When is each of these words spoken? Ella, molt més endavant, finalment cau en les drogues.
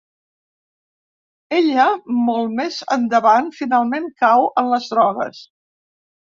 Ella, 1.57 1.85
molt 2.31 2.57
més 2.61 2.79
endavant, 2.97 3.53
finalment 3.61 4.11
cau 4.25 4.51
en 4.65 4.75
les 4.75 4.93
drogues. 4.97 5.47